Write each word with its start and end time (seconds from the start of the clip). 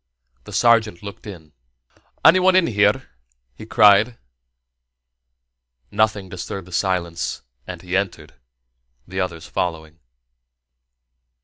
The 0.45 0.51
sergeant 0.51 1.03
looked 1.03 1.27
in. 1.27 1.53
"Anyone 2.25 2.55
in 2.55 2.65
here?" 2.65 3.07
he 3.53 3.67
cried. 3.67 4.17
Nothing 5.91 6.27
disturbed 6.27 6.65
the 6.67 6.71
silence, 6.71 7.43
and 7.67 7.83
he 7.83 7.95
entered, 7.95 8.33
the 9.07 9.19
others 9.19 9.45
following. 9.45 9.99